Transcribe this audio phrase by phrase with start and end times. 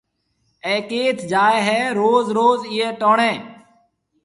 [0.65, 3.31] اَي ڪيٿ جائي هيَ روز روز ايئي ٽوڻيَ